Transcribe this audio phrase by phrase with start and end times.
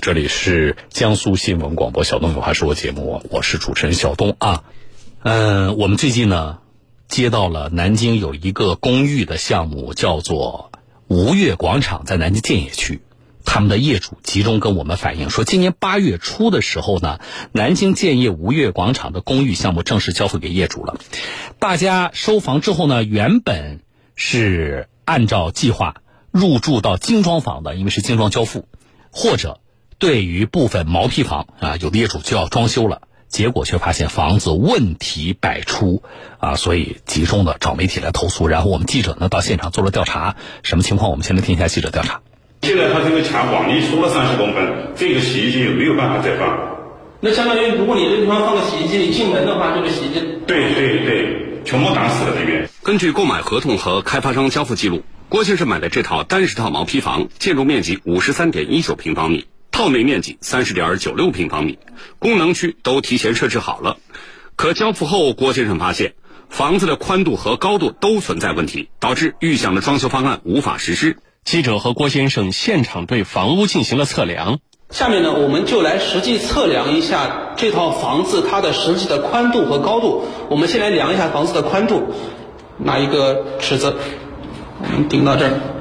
[0.00, 4.64] 这里是江苏新闻广播小东有话说节目，我是主持人小东啊。
[5.22, 6.60] 嗯，我们最近呢
[7.06, 10.72] 接到了南京有一个公寓的项目，叫做
[11.06, 13.02] 吴越广场，在南京建邺区。
[13.44, 17.20] 他们的业主集中跟我们反映说，今年八月初的时候呢，
[17.52, 20.98] 南京建业吴越广场的公寓项目正式交付给业主了。
[21.58, 23.80] 大家收房之后呢，原本
[24.16, 25.96] 是按照计划
[26.30, 28.66] 入住到精装房的，因为是精装交付，
[29.10, 29.60] 或者。
[30.00, 36.02] 对于部分毛坯房啊，有的业主就要装修了，结果却发现房子问题百出
[36.38, 38.48] 啊，所以集中的找媒体来投诉。
[38.48, 41.10] 然后我们记者呢到现场做了调查，什么情况？
[41.10, 42.22] 我们先来听一下记者调查。
[42.62, 46.58] 现在他这个墙往里缩了三十公分，这个洗衣机有没有办法再放？
[47.20, 52.70] 那相当于如果你这个地方放个洗衣机，你进门的话，这个洗衣机对对对，全部挡死了这边。
[52.82, 59.44] 根据购买合同和开发商交付记录，郭先生买的这套单十套毛坯房，建筑面积五十三点一九平方米。
[59.80, 61.78] 套内面积三十点九六平方米，
[62.18, 63.96] 功能区都提前设置好了。
[64.54, 66.16] 可交付后，郭先生发现
[66.50, 71.16] 房子的宽度和高度都存在问题，导致预想的装修方案无法实施。
[71.44, 74.58] 记者和郭先生现场对房屋进行了测量。
[74.90, 80.26] 下面呢，我们就来实际测量一下这套房子它的实际的宽度和高度。
[80.50, 82.12] 我们先来量一下房子的宽度，
[82.76, 83.96] 拿一个尺子，
[84.82, 85.79] 我们顶到这儿。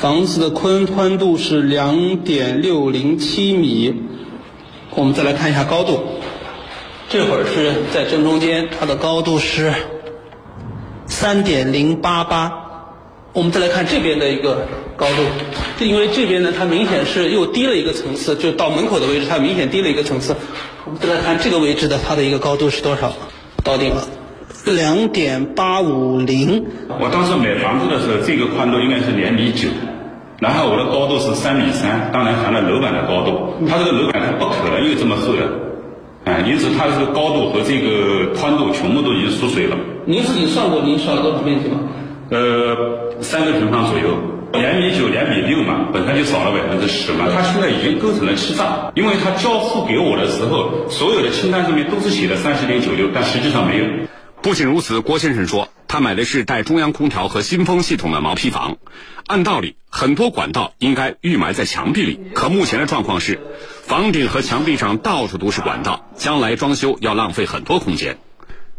[0.00, 3.92] 房子的宽宽度是两点六零七米，
[4.94, 5.98] 我们再来看一下高度，
[7.08, 9.74] 这会儿是在正中间，它的高度是
[11.06, 12.52] 三点零八八。
[13.32, 20.36] 我们再来看这边的一个高度，因为这边呢，它明显是又低了一个层次，就到门口的位置，它明显低了一个层次。
[20.84, 23.12] 我们再来看这个位置的它的一个高度是多少？
[23.64, 24.06] 到顶了，
[24.64, 26.66] 两点八五零。
[27.00, 29.68] 我当时买房子的时候，这个宽度应该是两米九。
[30.40, 33.54] 然后我的高度是三米三，当然含了楼板的高度。
[33.68, 35.42] 它这个楼板是不可能有这么厚的，
[36.30, 39.76] 啊，因此它是高度和这个宽度全部都已经缩水了。
[40.06, 41.80] 您自己算过您少了多少面积吗？
[42.30, 44.14] 呃，三个平方左右，
[44.52, 47.26] 两米九、两米六嘛，本身就少了百分之十嘛。
[47.34, 53.84] 它现在已经构成了欺诈，因为它交付给我的时候，所有的清单上面都是写的三十点九六，但实际上没有。
[54.40, 58.78] 不仅如此，郭先生说，他买的是带中央空调和新风系统的毛坯房。
[59.26, 63.40] 按道理，很多管道应该预埋在墙壁里，可目前的状况是，
[63.82, 68.18] 房顶和墙壁上到处都是管道，将来装修要浪费很多空间。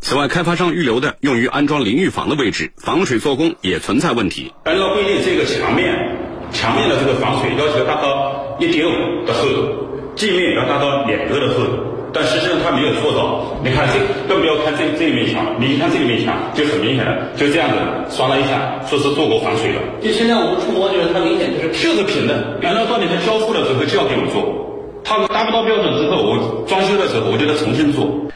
[0.00, 4.54] 此外，开发商预留的用于安装淋浴房的位置，防水做工也存在问题。
[4.64, 6.16] 按照规定，这个墙面，
[6.52, 11.89] 墙面的这个防水要求达到一点五的厚度，镜面要达到两个的厚度。
[12.12, 17.76] 但实际上他没有做到，你看这更不要看这这一面墙，你看这一面墙就很明显了，就这样子
[18.10, 19.78] 刷了一下，说是做过防水的。
[20.02, 22.58] 就现在我们触摸就是它明显就是就是平的。
[22.60, 28.30] 原来到你们交付的时候就要给我做，他达不到标准之后，我装修的时候我就得重新做。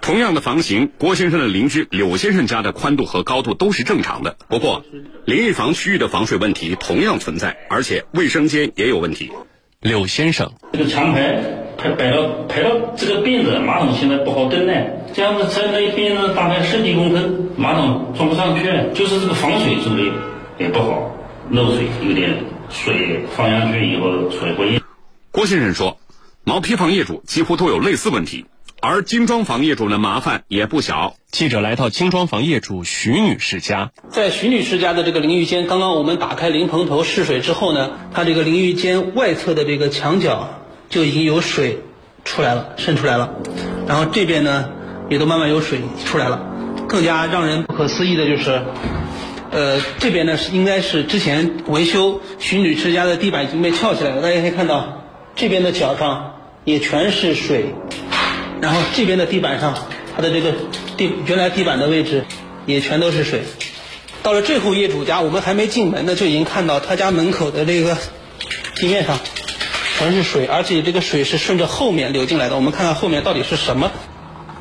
[0.00, 4.82] 同样的房型，郭先生的邻居柳先生家的宽度和高度都是正常的，不过
[5.26, 9.30] 淋浴房区域的防水问题同样存在，而且卫生间也有问题。
[9.82, 11.42] 柳先生，这个墙排。
[11.76, 14.72] 排摆到排到这个辫子，马桶现在不好蹲呢。
[15.12, 18.62] 这样子在那边呢，大概十几公分，马桶装不上去，
[18.94, 20.02] 就是这个防水做的
[20.58, 21.10] 也不好，
[21.50, 22.36] 漏水有点
[22.70, 24.80] 水放下去以后水会。
[25.32, 25.98] 郭先生说，
[26.44, 28.44] 毛坯房业主几乎都有类似问题，
[28.84, 31.14] 而精装房业主的麻烦也不小。
[31.30, 40.58] 记者来到精装房业主徐女士家，在徐女士家的这个淋浴间，刚刚我们打开淋蓬头试水之后呢，它这个淋浴间外侧的这个墙角。
[40.90, 41.78] 就已经有水
[42.22, 43.36] 出来了，渗出来了，
[43.86, 44.68] 然后这边呢
[45.08, 46.44] 也都慢慢有水出来了。
[46.86, 48.62] 更加让人不可思议的就是，
[49.50, 55.02] 呃，这边呢是应该是之前维修徐女士家的地板已经被翘起来了，大家可以看到
[55.34, 57.74] 这边的角上也全是水，
[58.62, 59.74] 然后这边的地板上
[60.14, 60.54] 它的这个
[60.96, 62.24] 地原来地板的位置
[62.64, 63.42] 也全都是水。
[64.22, 67.98] 到了这户业主家，我们还没进门呢，就已经看到他家门口的这个
[68.76, 69.18] 地面上。
[69.98, 72.56] 全是水，而且这个水是顺着后面流进来的。
[72.56, 73.90] 我们看看后面到底是什么？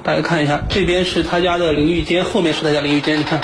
[0.04, 3.20] 大家看一下，这边是他家的淋浴间，后面是他家淋浴间。
[3.20, 3.40] 你看，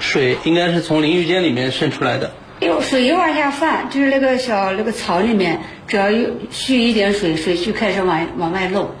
[0.00, 2.32] 水应该是从淋浴间里面渗出来的。
[2.60, 8.94] 有水一往下泛，就是那个小那个槽里面，只要有蓄一点水，水就开始往往外漏，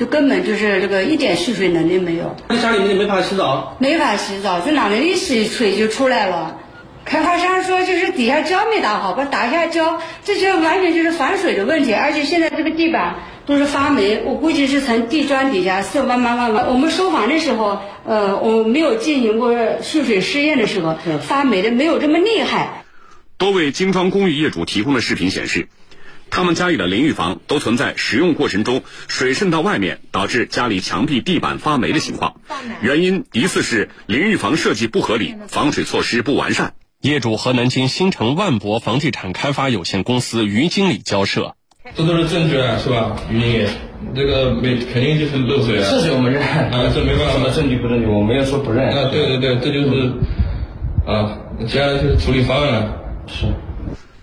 [0.00, 2.34] 就根本就是这个一点蓄水能力没有。
[2.48, 3.76] 那家里面没法洗澡？
[3.78, 6.56] 没法洗澡，就哪能一洗水就出来了。
[7.04, 11.92] 开发商说，就是底下胶没打好，把打下胶，这就完全就是防水的问题。
[11.92, 16.66] 而且现在这个地板都是发霉，我估计是从地砖底下是慢慢慢慢。
[16.68, 22.84] 我们收房的时候，呃，我没有进行过蓄水试验的时候，发霉的没有这么厉害。
[23.36, 25.68] 多位精装公寓业主提供的视频显示，
[26.30, 32.40] 他们家里的淋浴房都存在使用过程中水渗到外面，导致家里墙壁、地板发霉的情况。
[32.80, 36.74] 原因疑似是淋浴房设计不合理，防水措施不完善。
[37.00, 41.54] 业主和南京新城万博房地产开发有限公司于经理交涉。
[41.94, 43.66] 这都是证据啊，是吧，于经理？
[44.14, 45.84] 这个没肯定就是漏水啊。
[45.84, 47.32] 是水我们认啊，这没办法。
[47.32, 48.06] 什么证据不证据？
[48.06, 48.88] 我没有说不认。
[48.88, 50.12] 啊，对对对，这就是
[51.06, 52.96] 啊，接下来就是处理方案了。
[53.26, 53.46] 是。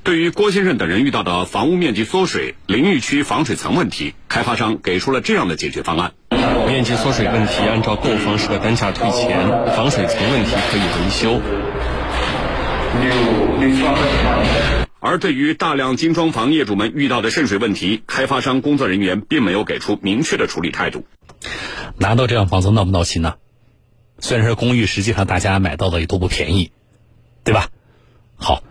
[0.08, 6.14] 对于郭先生等人遇到的房屋面积缩水、淋浴区防水层问题，开发商给出了这样的解决方案：
[6.66, 11.42] 面积缩水问题按照购房时的单价退钱，防水层问题可以维修。
[15.02, 21.04] 而对于大量精装房业主们遇到的渗水问题，开发商工作人员并没有给出明确的处理态度。
[21.98, 23.34] 拿到这样房子闹不闹心呢？
[24.20, 26.72] 虽然是公寓，实际上大家买到的也都不便宜，
[27.44, 27.68] 对吧？
[28.38, 28.64] 好，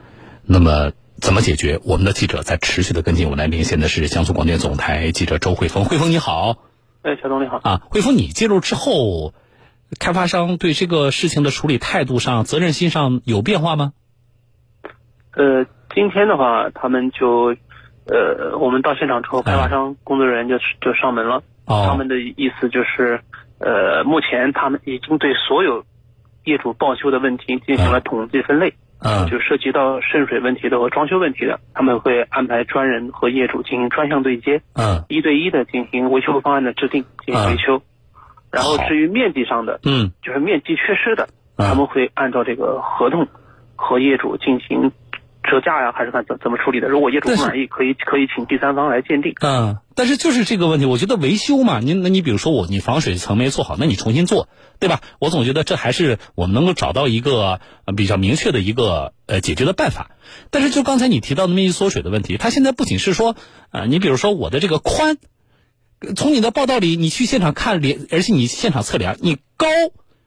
[0.42, 1.80] 那么怎么解决？
[1.84, 3.28] 我们的记者在持续的跟进。
[3.30, 5.84] 我来连线的是江苏广电总台记者周慧峰。
[5.84, 6.56] 慧峰你好。
[7.02, 7.60] 哎，小东你好。
[7.62, 9.32] 啊，慧峰，你介入之后，
[9.98, 13.92] 开发商对这个事情的处理态度上、责任心上有变化吗？
[15.32, 15.66] 呃。
[15.94, 17.56] 今天的话，他们就，
[18.04, 21.42] 呃，我们到现场之后，开发商工作人员就就上门了。
[21.64, 23.22] 他们的意思就是，
[23.60, 25.86] 呃，目前他们已经对所有
[26.44, 28.74] 业主报修的问题进行了统计分类。
[28.74, 28.85] 嗯。
[29.30, 34.62] 就涉及到渗水问题的和装修问题的，他们会安排专人和业主进行专项对接。
[34.74, 35.04] 嗯。
[35.08, 37.82] 一对一的进行维修方案的制定，进行维修。
[38.50, 43.26] 然后至于面积上的，嗯，就是面积缺失的，他们会按照这个合同
[43.74, 44.90] 和业主进行。
[45.48, 46.88] 折价呀，还是看怎怎么处理的？
[46.88, 49.32] 如果业主不满意，可以可以请第三方来鉴定。
[49.42, 54.48] 嗯，但是就是这个问题，我觉得维修嘛，你那你比如说我你防水层没做好，那你重新做，
[54.78, 55.00] 对吧？
[55.18, 57.60] 我总觉得这还是我们能够找到一个
[57.96, 60.10] 比较明确的一个呃解决的办法。
[60.50, 63.36] 但是就刚才你提到的面积缩水的问题，它现在不仅是说
[63.70, 65.16] 呃，你比如说我的这个宽，
[66.14, 69.66] 从你的报道里你去现场看连，而且你现场测量，你高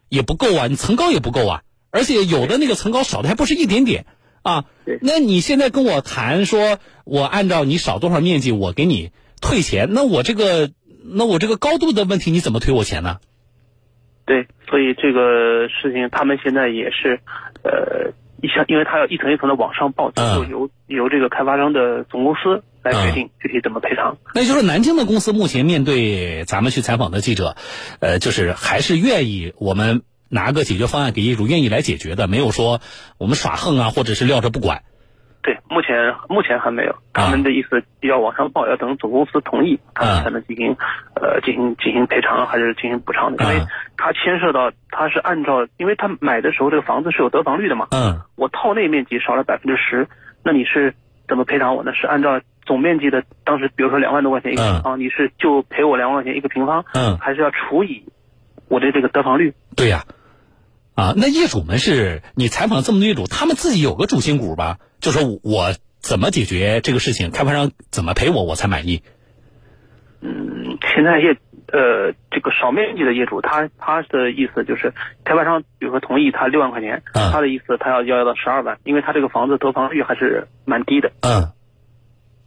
[0.10, 1.62] 也不够啊，你层高也不够啊，
[1.92, 4.08] 而且有的那个层高少的还不是一点点。
[4.42, 4.66] 啊，
[5.02, 10.72] 那你现在跟我谈说，我按照你少多少面积，我给你退钱，那我这个，
[11.04, 13.18] 那我这个高度的问题，你怎么退我钱呢？
[14.26, 17.20] 对，所以这个事情他们现在也是，
[17.64, 24.18] 呃，一像，因为他要一层一层的往上报，就由由这个开发商的总公司来决定具体怎么赔偿。
[24.36, 27.56] 那就是南京的公司目前面对咱们去采访的记者，
[28.00, 30.02] 呃，就是还是愿意我们。
[30.32, 32.82] 拿个解决方案给业主愿意来解决的，没有说
[33.18, 34.84] 我们耍横啊，或者是撂着不管。
[35.42, 36.96] 对，目前目前还没有。
[37.14, 40.76] 他们的意思要往上报，要等总公司同意，他们才能进行
[41.16, 43.44] 呃进行进行赔偿还是进行补偿的。
[43.46, 43.66] 因为
[43.96, 47.88] 它牵涉到，他是按照，因为他买的时候这个房子是有得房率的嘛。
[47.92, 48.20] 嗯。
[48.36, 50.08] 我套内面积少了百分之十，
[50.44, 50.94] 那你是
[51.28, 51.94] 怎么赔偿我呢？
[51.94, 56.84] 是按照总面积的当时，比如说两万多块钱一个平方，你是就赔我两万块钱一个平方？
[56.94, 57.18] 嗯。
[57.18, 58.04] 还是要除以
[58.68, 59.54] 我的这个得房率？
[59.78, 60.04] 对呀。
[60.96, 64.80] 啊，那业主们是你采访这么多业主，他们自己有个主心骨吧？
[65.02, 69.02] 就说我怎么解决这个事情，开发商怎么赔我，我才满意。
[70.22, 71.38] 嗯，现在业
[71.72, 74.94] 呃这个少面积的业主，他他的意思就是，
[75.24, 81.12] 开发商比如说同意他六万块钱，他的意思他要要到十二万，因为他这个房子得房率还是蛮低的。
[81.22, 81.54] 嗯。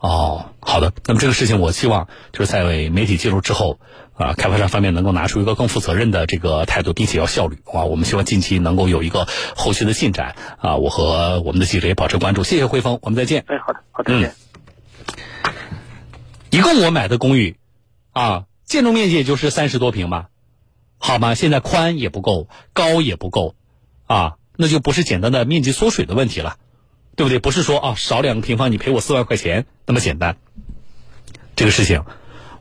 [0.02, 0.92] 哦，好的。
[1.06, 3.78] 那么这个事情，我希望就是在媒体介入之后，
[4.14, 7.84] 啊，开发商方面能够拿出一个更负责任的这个态度，并且要效率啊。
[7.84, 10.74] 我们希望近期能够有一个后续的进展啊。
[10.74, 12.42] 我和我们的记者也保持关注。
[12.42, 13.44] 谢谢汇丰，我们再见。
[13.46, 14.34] 哎，好的，好的，再见。
[16.50, 17.56] 一共我买的公寓，
[18.10, 20.30] 啊，建筑面积也就是三十多平吧，
[20.98, 21.36] 好吗？
[21.36, 23.54] 现在宽也不够，高也不够，
[24.08, 26.56] 啊，那就不是简单的面积缩水的问题了。
[27.16, 27.38] 对不对？
[27.38, 30.36] 不是说啊，少两个平方你赔我四万块钱那么简单。
[31.56, 32.04] 这个事情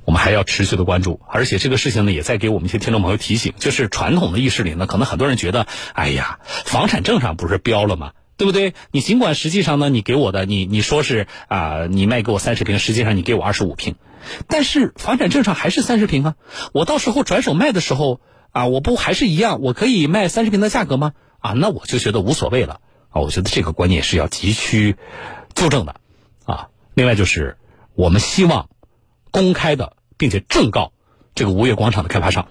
[0.04, 8.12] 我们还要持续的关注，而且这个事情呢，也在给我们一些听众朋友提醒，就是传统的意识里呢，可能很多人觉得，哎呀，房产证上不是标了吗？
[8.38, 8.74] 对不对？
[8.92, 13.96] 你尽管实际上呢，你给我的，你你说是啊，你卖给我三十平，实际上你给我二十五平，
[14.48, 16.36] 但是房产证上还是三十平啊。
[16.74, 18.20] 我到时候转手卖的时候
[18.52, 21.14] 啊，我不还是一样，我可以卖三十平的价格吗？
[21.40, 22.82] 啊，那我就觉得无所谓了。
[23.12, 24.96] 啊，我觉得这个观念是要急需
[25.54, 26.00] 纠正的，
[26.46, 27.58] 啊，另外就是
[27.94, 28.70] 我们希望
[29.32, 30.94] 公开的，并且正告
[31.36, 32.48] 这个吴越广场的开发商，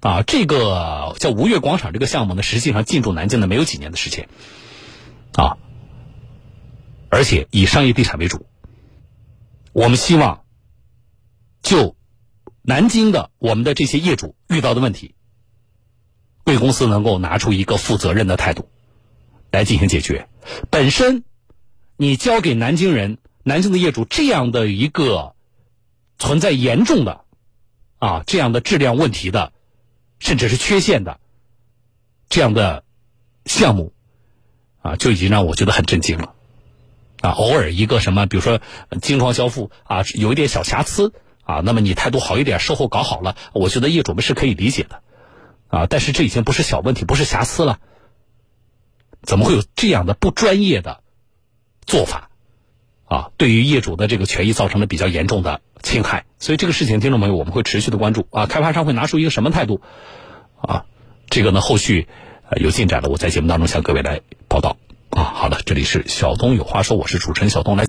[0.00, 4.28] 啊，这个叫吴越广场这个项目呢，实际上进驻南京呢没有几年的时间，
[5.34, 5.58] 啊，
[7.10, 8.46] 而且以商业地产为主，
[9.72, 10.44] 我们希望
[11.62, 11.94] 就
[12.62, 15.14] 南京的我们的这些业主遇到的问题，
[16.42, 18.70] 贵公司能够拿出一个负责任的态度。
[19.50, 20.28] 来进行解决。
[20.70, 21.24] 本身，
[21.96, 25.34] 你交给南京人南京的业主这样的一个
[26.18, 27.24] 存在严重的
[27.98, 29.52] 啊这样的质量问题的，
[30.18, 31.20] 甚至是缺陷的
[32.28, 32.84] 这样的
[33.46, 33.92] 项目
[34.82, 36.34] 啊，就已经让我觉得很震惊了
[37.20, 37.30] 啊！
[37.30, 38.60] 偶尔一个什么，比如说
[39.02, 45.02] 精装交付啊，有一点小瑕疵啊，那么你态度好一点，售后搞好了，我觉得业主们是可以理解的
[45.68, 45.86] 啊。
[45.86, 47.78] 但是这已经不是小问题，不是瑕疵了，
[49.22, 51.02] 怎么会有这样的不专业的
[51.86, 52.28] 做法？
[53.06, 58.46] 啊，对于业主的这个权益造成了比较严重的侵害，所以这个事情，听众朋友，我们会持续的关注啊。
[58.46, 59.80] 开发商会拿出一个什么态度？
[60.60, 60.84] 啊，
[61.28, 62.06] 这个呢，后续
[62.56, 64.76] 有进展了，我在节目当中向各位来报道
[65.10, 65.24] 啊。
[65.24, 67.78] 好了，这里是小东有话说，我是主持人小东来。